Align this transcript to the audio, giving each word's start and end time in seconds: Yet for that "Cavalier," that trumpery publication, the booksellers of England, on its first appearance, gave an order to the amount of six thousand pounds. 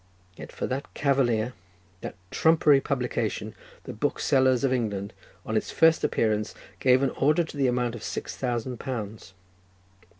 Yet 0.35 0.51
for 0.51 0.65
that 0.65 0.91
"Cavalier," 0.95 1.53
that 2.01 2.15
trumpery 2.31 2.81
publication, 2.83 3.53
the 3.83 3.93
booksellers 3.93 4.63
of 4.63 4.73
England, 4.73 5.13
on 5.45 5.55
its 5.55 5.69
first 5.69 6.03
appearance, 6.03 6.55
gave 6.79 7.03
an 7.03 7.11
order 7.11 7.43
to 7.43 7.55
the 7.55 7.67
amount 7.67 7.93
of 7.93 8.01
six 8.01 8.35
thousand 8.35 8.79
pounds. 8.79 9.35